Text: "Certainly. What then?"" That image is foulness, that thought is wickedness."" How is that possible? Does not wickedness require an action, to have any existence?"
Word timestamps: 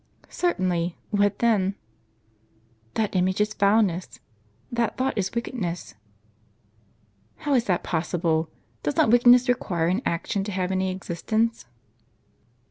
"Certainly. 0.29 0.97
What 1.11 1.37
then?"" 1.37 1.75
That 2.95 3.15
image 3.15 3.39
is 3.39 3.53
foulness, 3.53 4.19
that 4.71 4.97
thought 4.97 5.15
is 5.15 5.31
wickedness."" 5.35 5.93
How 7.41 7.53
is 7.53 7.65
that 7.65 7.83
possible? 7.83 8.49
Does 8.81 8.95
not 8.97 9.11
wickedness 9.11 9.47
require 9.47 9.85
an 9.89 10.01
action, 10.03 10.43
to 10.45 10.51
have 10.51 10.71
any 10.71 10.89
existence?" 10.89 11.67